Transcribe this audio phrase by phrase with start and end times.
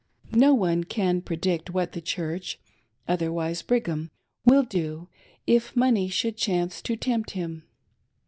[0.33, 2.59] No one can predict what the Church—
[3.07, 4.09] otherwise Brigham—
[4.43, 5.09] will do,
[5.45, 7.65] if money should chance to tempt him.